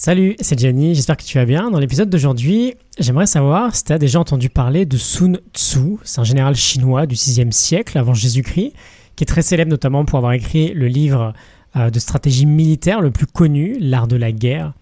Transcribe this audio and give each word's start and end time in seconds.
Salut, 0.00 0.36
c'est 0.40 0.56
Gianni, 0.56 0.94
j'espère 0.94 1.16
que 1.16 1.24
tu 1.24 1.38
vas 1.38 1.44
bien. 1.44 1.72
Dans 1.72 1.80
l'épisode 1.80 2.08
d'aujourd'hui, 2.08 2.74
j'aimerais 3.00 3.26
savoir 3.26 3.74
si 3.74 3.82
tu 3.82 3.92
as 3.92 3.98
déjà 3.98 4.20
entendu 4.20 4.48
parler 4.48 4.86
de 4.86 4.96
Sun 4.96 5.40
Tzu. 5.52 5.96
C'est 6.04 6.20
un 6.20 6.24
général 6.24 6.54
chinois 6.54 7.04
du 7.06 7.16
6e 7.16 7.50
siècle 7.50 7.98
avant 7.98 8.14
Jésus-Christ, 8.14 8.74
qui 9.16 9.24
est 9.24 9.26
très 9.26 9.42
célèbre 9.42 9.72
notamment 9.72 10.04
pour 10.04 10.18
avoir 10.18 10.34
écrit 10.34 10.72
le 10.72 10.86
livre 10.86 11.32
euh, 11.74 11.90
de 11.90 11.98
stratégie 11.98 12.46
militaire 12.46 13.00
le 13.00 13.10
plus 13.10 13.26
connu, 13.26 13.76
L'art 13.80 14.06
de 14.06 14.14
la 14.14 14.30
guerre. 14.30 14.72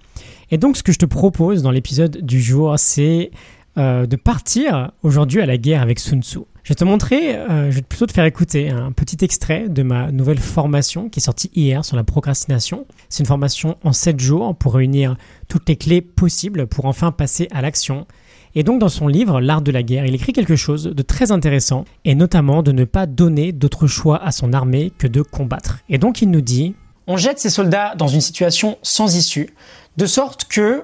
Et 0.51 0.59
donc 0.59 0.77
ce 0.77 0.83
que 0.83 0.93
je 0.93 0.99
te 0.99 1.07
propose 1.07 1.63
dans 1.63 1.71
l'épisode 1.71 2.19
du 2.19 2.43
jour, 2.43 2.75
c'est 2.77 3.31
euh, 3.79 4.05
de 4.05 4.17
partir 4.17 4.93
aujourd'hui 5.03 5.41
à 5.41 5.47
la 5.47 5.57
guerre 5.57 5.81
avec 5.81 5.99
Sun 5.99 6.23
Tzu. 6.23 6.41
Je 6.67 6.73
vais 6.73 6.75
te 6.75 6.83
montrer, 6.83 7.37
euh, 7.37 7.71
je 7.71 7.77
vais 7.77 7.83
plutôt 7.83 8.07
te 8.07 8.13
faire 8.13 8.25
écouter 8.25 8.71
un 8.71 8.91
petit 8.91 9.25
extrait 9.25 9.69
de 9.69 9.85
ma 9.85 10.11
nouvelle 10.11 10.41
formation 10.41 11.09
qui 11.09 11.21
est 11.21 11.23
sortie 11.23 11.49
hier 11.55 11.85
sur 11.85 11.95
la 11.95 12.03
procrastination. 12.03 12.87
C'est 13.09 13.21
une 13.21 13.29
formation 13.29 13.79
en 13.85 13.93
7 13.93 14.19
jours 14.19 14.53
pour 14.57 14.75
réunir 14.75 15.17
toutes 15.47 15.69
les 15.69 15.77
clés 15.77 16.01
possibles 16.01 16.67
pour 16.67 16.87
enfin 16.87 17.13
passer 17.13 17.47
à 17.53 17.63
l'action. 17.63 18.09
Et 18.57 18.65
donc 18.65 18.81
dans 18.81 18.89
son 18.89 19.07
livre 19.07 19.41
L'art 19.41 19.63
de 19.63 19.71
la 19.71 19.85
guerre, 19.85 20.07
il 20.07 20.15
écrit 20.17 20.33
quelque 20.33 20.57
chose 20.57 20.87
de 20.87 21.03
très 21.03 21.31
intéressant 21.31 21.85
et 22.05 22.17
notamment 22.17 22.65
de 22.65 22.73
ne 22.73 22.83
pas 22.83 23.07
donner 23.07 23.53
d'autre 23.53 23.87
choix 23.87 24.21
à 24.21 24.33
son 24.33 24.53
armée 24.53 24.93
que 24.99 25.07
de 25.07 25.23
combattre. 25.23 25.79
Et 25.89 25.99
donc 25.99 26.21
il 26.21 26.33
nous 26.33 26.41
dit 26.41 26.75
On 27.07 27.17
jette 27.17 27.39
ses 27.39 27.51
soldats 27.51 27.95
dans 27.95 28.09
une 28.09 28.21
situation 28.21 28.77
sans 28.83 29.15
issue, 29.15 29.55
de 29.99 30.07
sorte 30.07 30.47
que, 30.47 30.83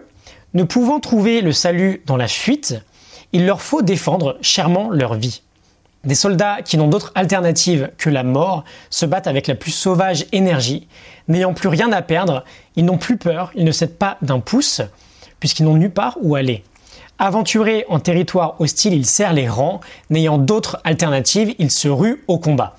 ne 0.55 0.63
pouvant 0.63 1.01
trouver 1.01 1.41
le 1.41 1.51
salut 1.51 2.03
dans 2.07 2.17
la 2.17 2.29
fuite, 2.29 2.81
il 3.33 3.47
leur 3.47 3.61
faut 3.61 3.83
défendre 3.83 4.39
chèrement 4.43 4.89
leur 4.89 5.15
vie. 5.15 5.43
Des 6.05 6.15
soldats 6.17 6.63
qui 6.63 6.77
n'ont 6.77 6.89
d'autre 6.89 7.13
alternative 7.15 7.91
que 7.97 8.11
la 8.11 8.25
mort 8.25 8.65
se 8.91 9.07
battent 9.07 9.29
avec 9.29 9.47
la 9.47 9.55
plus 9.55 9.71
sauvage 9.71 10.27
énergie. 10.33 10.89
N'ayant 11.29 11.55
plus 11.55 11.69
rien 11.69 11.93
à 11.93 12.03
perdre, 12.03 12.45
ils 12.75 12.85
n'ont 12.85 12.99
plus 12.99 13.17
peur, 13.17 13.53
ils 13.55 13.65
ne 13.65 13.71
cèdent 13.71 13.99
pas 13.99 14.19
d'un 14.21 14.41
pouce, 14.41 14.83
puisqu'ils 15.39 15.65
n'ont 15.65 15.77
nulle 15.77 15.93
part 15.93 16.19
où 16.21 16.35
aller. 16.35 16.65
Aventurés 17.21 17.85
en 17.89 18.01
territoire 18.01 18.61
hostile, 18.61 18.95
ils 18.95 19.07
serrent 19.07 19.33
les 19.33 19.49
rangs. 19.49 19.81
N'ayant 20.11 20.39
d'autre 20.39 20.81
alternative, 20.83 21.55
ils 21.61 21.71
se 21.71 21.87
ruent 21.87 22.25
au 22.27 22.39
combat. 22.39 22.75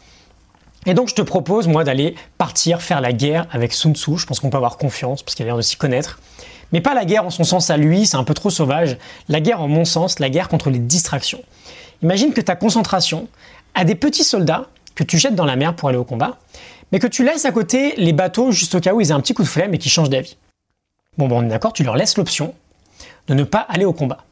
Et 0.86 0.94
donc 0.94 1.08
je 1.08 1.16
te 1.16 1.22
propose, 1.22 1.70
moi, 1.70 1.86
d'aller 1.86 2.16
partir 2.38 2.82
faire 2.82 3.00
la 3.00 3.14
guerre 3.14 3.48
avec 3.52 3.72
Sun 3.72 3.96
Tzu. 3.96 4.18
Je 4.18 4.26
pense 4.26 4.42
qu'on 4.42 4.50
peut 4.50 4.58
avoir 4.58 4.78
confiance, 4.78 5.24
parce 5.24 5.36
qu'il 5.36 5.44
a 5.44 5.48
l'air 5.48 5.56
de 5.56 5.62
s'y 5.62 5.78
connaître. 5.78 6.20
Mais 6.74 6.82
pas 6.82 6.94
la 6.94 7.06
guerre 7.06 7.26
en 7.26 7.30
son 7.30 7.46
sens 7.46 7.70
à 7.70 7.78
lui, 7.78 8.06
c'est 8.06 8.18
un 8.18 8.26
peu 8.26 8.34
trop 8.34 8.50
sauvage. 8.50 8.98
La 9.30 9.40
guerre 9.40 9.62
en 9.62 9.70
mon 9.70 9.86
sens, 9.86 10.20
la 10.20 10.30
guerre 10.30 10.50
contre 10.50 10.70
les 10.70 10.80
distractions. 10.80 11.42
Imagine 12.04 12.34
que 12.34 12.42
ta 12.42 12.56
concentration 12.56 13.28
a 13.74 13.86
des 13.86 13.96
petits 13.96 14.24
soldats 14.24 14.68
que 14.94 15.04
tu 15.04 15.18
jettes 15.18 15.36
dans 15.36 15.46
la 15.46 15.56
mer 15.56 15.76
pour 15.76 15.90
aller 15.90 15.98
au 15.98 16.04
combat, 16.04 16.38
mais 16.92 17.00
que 17.00 17.08
tu 17.08 17.24
laisses 17.24 17.46
à 17.46 17.52
côté 17.52 17.96
les 17.98 18.14
bateaux 18.14 18.52
juste 18.52 18.76
au 18.76 18.80
cas 18.80 18.94
où 18.94 19.02
ils 19.02 19.10
aient 19.10 19.14
un 19.14 19.22
petit 19.22 19.34
coup 19.34 19.44
de 19.44 19.48
flemme 19.48 19.74
et 19.74 19.78
qu'ils 19.78 19.92
changent 19.92 20.10
d'avis. 20.10 20.38
Bon, 21.18 21.28
bon, 21.28 21.40
on 21.40 21.46
est 21.46 21.50
d'accord, 21.50 21.74
tu 21.74 21.84
leur 21.84 21.96
laisses 21.96 22.18
l'option 22.18 22.54
de 23.28 23.34
ne 23.34 23.44
pas 23.44 23.60
aller 23.60 23.86
au 23.86 23.94
combat. 23.94 24.26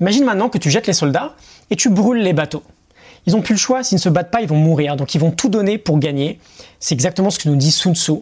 Imagine 0.00 0.24
maintenant 0.24 0.48
que 0.48 0.58
tu 0.58 0.70
jettes 0.70 0.86
les 0.86 0.92
soldats 0.92 1.34
et 1.70 1.76
tu 1.76 1.88
brûles 1.88 2.22
les 2.22 2.32
bateaux. 2.32 2.62
Ils 3.26 3.32
n'ont 3.32 3.42
plus 3.42 3.54
le 3.54 3.58
choix, 3.58 3.82
s'ils 3.82 3.96
ne 3.96 4.00
se 4.00 4.10
battent 4.10 4.30
pas, 4.30 4.42
ils 4.42 4.48
vont 4.48 4.56
mourir, 4.56 4.96
donc 4.96 5.14
ils 5.14 5.20
vont 5.20 5.30
tout 5.30 5.48
donner 5.48 5.78
pour 5.78 5.98
gagner. 5.98 6.38
C'est 6.78 6.94
exactement 6.94 7.30
ce 7.30 7.38
que 7.38 7.48
nous 7.48 7.56
dit 7.56 7.72
Sun 7.72 7.94
Tzu. 7.94 8.12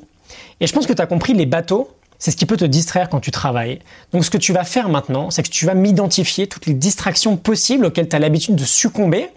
Et 0.61 0.67
je 0.67 0.73
pense 0.73 0.87
que 0.87 0.93
tu 0.93 1.03
as 1.03 1.07
compris, 1.07 1.35
les 1.35 1.47
bateaux, 1.47 1.91
c'est 2.23 2.31
ce 2.31 2.37
qui 2.37 2.47
peut 2.47 2.57
te 2.57 2.65
distraire 2.65 3.09
quand 3.09 3.19
tu 3.19 3.33
travailles. 3.33 3.81
Donc 4.13 4.25
ce 4.25 4.31
que 4.31 4.39
tu 4.39 4.53
vas 4.53 4.63
faire 4.63 4.89
maintenant, 4.89 5.33
c'est 5.33 5.43
que 5.43 5.49
tu 5.49 5.67
vas 5.67 5.75
m'identifier 5.75 6.47
toutes 6.47 6.67
les 6.67 6.73
distractions 6.73 7.37
possibles 7.37 7.85
auxquelles 7.85 8.09
tu 8.09 8.15
as 8.15 8.21
l'habitude 8.21 8.55
de 8.55 8.63
succomber 8.63 9.29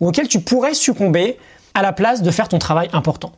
ou 0.00 0.08
auxquelles 0.08 0.28
tu 0.28 0.40
pourrais 0.40 0.74
succomber 0.74 1.38
à 1.72 1.80
la 1.80 1.94
place 1.94 2.20
de 2.20 2.30
faire 2.30 2.48
ton 2.48 2.58
travail 2.58 2.90
important. 2.92 3.32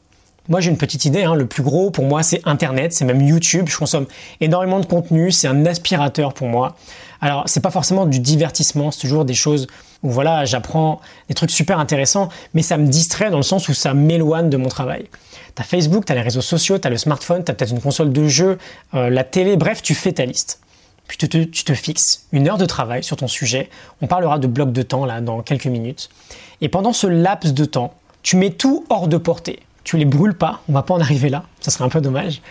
Moi 0.49 0.61
j'ai 0.61 0.71
une 0.71 0.79
petite 0.79 1.05
idée, 1.05 1.25
hein. 1.25 1.35
le 1.35 1.47
plus 1.47 1.63
gros 1.63 1.91
pour 1.91 2.05
moi 2.05 2.23
c'est 2.23 2.41
Internet, 2.47 2.95
c'est 2.95 3.05
même 3.05 3.21
YouTube, 3.21 3.67
je 3.69 3.77
consomme 3.77 4.07
énormément 4.41 4.81
de 4.81 4.87
contenu, 4.87 5.31
c'est 5.31 5.47
un 5.47 5.67
aspirateur 5.67 6.33
pour 6.33 6.49
moi. 6.49 6.75
Alors 7.21 7.43
c'est 7.47 7.61
pas 7.61 7.71
forcément 7.71 8.07
du 8.07 8.19
divertissement, 8.19 8.91
c'est 8.91 9.01
toujours 9.01 9.25
des 9.25 9.35
choses 9.35 9.67
où 10.03 10.11
voilà 10.11 10.47
j'apprends 10.47 11.01
des 11.29 11.35
trucs 11.35 11.51
super 11.51 11.79
intéressants, 11.79 12.31
mais 12.55 12.63
ça 12.63 12.79
me 12.79 12.87
distrait 12.87 13.31
dans 13.31 13.37
le 13.37 13.43
sens 13.43 13.69
où 13.69 13.75
ça 13.75 13.93
m'éloigne 13.93 14.49
de 14.49 14.57
mon 14.57 14.69
travail. 14.69 15.07
T'as 15.55 15.65
Facebook, 15.65 16.05
t'as 16.07 16.15
les 16.15 16.23
réseaux 16.23 16.41
sociaux, 16.41 16.79
t'as 16.79 16.89
le 16.89 16.97
smartphone, 16.97 17.45
t'as 17.45 17.53
peut-être 17.53 17.73
une 17.73 17.81
console 17.81 18.13
de 18.13 18.27
jeu, 18.27 18.59
euh, 18.95 19.11
la 19.11 19.25
télé, 19.25 19.57
bref, 19.57 19.83
tu 19.83 19.95
fais 19.95 20.13
ta 20.13 20.25
liste. 20.25 20.61
Puis 21.09 21.19
tu 21.19 21.29
te, 21.29 21.39
tu 21.39 21.65
te 21.65 21.75
fixes 21.75 22.27
une 22.33 22.49
heure 22.49 22.59
de 22.59 22.67
travail 22.67 23.03
sur 23.03 23.17
ton 23.17 23.29
sujet. 23.29 23.69
On 24.01 24.07
parlera 24.07 24.39
de 24.39 24.47
blocs 24.47 24.73
de 24.73 24.83
temps 24.83 25.05
là 25.05 25.21
dans 25.21 25.43
quelques 25.43 25.67
minutes. 25.67 26.11
Et 26.61 26.69
pendant 26.69 26.93
ce 26.93 27.07
laps 27.07 27.53
de 27.55 27.65
temps, 27.65 27.95
tu 28.23 28.37
mets 28.37 28.51
tout 28.51 28.85
hors 28.91 29.09
de 29.09 29.17
portée. 29.17 29.61
Tu 29.89 29.97
les 29.97 30.05
brûles 30.05 30.35
pas, 30.35 30.61
on 30.69 30.75
va 30.75 30.83
pas 30.83 30.93
en 30.93 31.01
arriver 31.01 31.31
là, 31.31 31.45
ça 31.61 31.71
serait 31.71 31.83
un 31.83 31.89
peu 31.89 32.03
dommage 32.03 32.43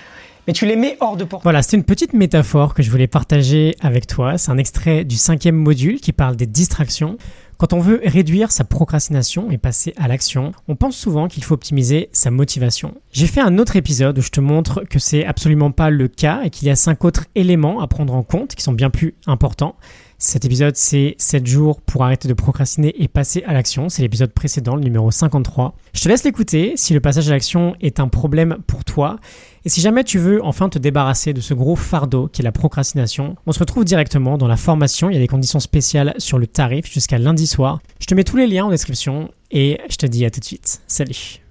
mais 0.48 0.54
tu 0.54 0.66
les 0.66 0.78
mets 0.78 0.96
hors 1.02 1.18
de 1.18 1.26
portée. 1.26 1.44
Voilà, 1.44 1.62
c'est 1.62 1.76
une 1.76 1.84
petite 1.84 2.14
métaphore 2.14 2.74
que 2.74 2.82
je 2.82 2.90
voulais 2.90 3.08
partager 3.08 3.76
avec 3.82 4.08
toi. 4.08 4.38
C'est 4.38 4.50
un 4.50 4.58
extrait 4.58 5.04
du 5.04 5.18
cinquième 5.18 5.58
module 5.58 6.00
qui 6.00 6.14
parle 6.14 6.38
des 6.38 6.46
distractions. 6.46 7.18
Quand 7.58 7.74
on 7.74 7.80
veut 7.80 8.02
réduire 8.06 8.52
sa 8.52 8.64
procrastination 8.64 9.52
et 9.52 9.58
passer 9.58 9.94
à 9.98 10.08
l'action, 10.08 10.54
on 10.70 10.78
pense 10.78 10.96
souvent 10.96 11.28
qu'il 11.28 11.44
faut 11.44 11.56
optimiser 11.56 12.08
sa 12.14 12.32
motivation. 12.32 12.94
J'ai 13.12 13.28
fait 13.28 13.42
un 13.42 13.58
autre 13.58 13.76
épisode 13.76 14.18
où 14.18 14.22
je 14.22 14.30
te 14.30 14.40
montre 14.40 14.86
que 14.90 15.00
c'est 15.00 15.26
absolument 15.26 15.72
pas 15.72 15.90
le 15.90 16.08
cas 16.08 16.44
et 16.44 16.50
qu'il 16.50 16.70
y 16.70 16.72
a 16.72 16.78
cinq 16.78 17.04
autres 17.04 17.26
éléments 17.36 17.82
à 17.82 17.88
prendre 17.88 18.14
en 18.16 18.24
compte 18.24 18.56
qui 18.56 18.64
sont 18.64 18.74
bien 18.74 18.90
plus 18.90 19.16
importants. 19.26 19.76
Cet 20.20 20.46
épisode, 20.46 20.76
c'est 20.76 21.14
7 21.20 21.46
jours 21.46 21.80
pour 21.80 22.04
arrêter 22.04 22.28
de 22.28 22.34
procrastiner 22.34 22.92
et 22.98 23.08
passer 23.08 23.44
à 23.46 23.54
l'action. 23.54 23.88
C'est 23.88 24.02
l'épisode 24.02 24.32
précédent, 24.32 24.76
le 24.76 24.82
numéro 24.82 25.12
53. 25.12 25.76
Je 25.94 26.02
te 26.02 26.10
laisse 26.10 26.24
l'écouter 26.24 26.74
si 26.76 26.96
le 26.96 27.00
passage 27.00 27.28
à 27.30 27.34
l'action 27.34 27.76
est 27.82 28.00
un 28.00 28.08
problème 28.08 28.58
pour 28.66 28.84
toi. 28.84 29.18
Et 29.64 29.70
si 29.70 29.80
jamais 29.80 30.04
tu 30.04 30.18
veux 30.18 30.44
enfin 30.44 30.70
te 30.70 30.80
débarrasser 30.80 31.34
de 31.34 31.42
ce 31.42 31.54
gros 31.54 31.76
fardeau 31.76 32.30
qui 32.30 32.42
est 32.42 32.44
la 32.44 32.52
procrastination, 32.52 33.36
on 33.46 33.52
se 33.52 33.60
retrouve 33.60 33.86
directement 33.86 34.40
dans 34.40 34.48
la 34.48 34.58
formation. 34.58 35.12
Il 35.12 35.14
y 35.14 35.18
a 35.18 35.22
des 35.22 35.28
conditions 35.28 35.60
spéciales 35.60 36.16
sur 36.18 36.40
le 36.40 36.48
tarif 36.48 36.92
jusqu'à 36.92 37.20
lundi 37.20 37.46
soir. 37.46 37.80
Je 38.00 38.08
te 38.08 38.16
mets 38.16 38.24
tous 38.24 38.38
les 38.38 38.48
liens 38.48 38.66
en 38.66 38.72
description 38.72 39.30
et 39.52 39.80
je 39.88 39.98
te 39.98 40.08
dis 40.08 40.26
à 40.26 40.32
tout 40.32 40.40
de 40.40 40.46
suite. 40.46 40.82
Salut 40.88 41.42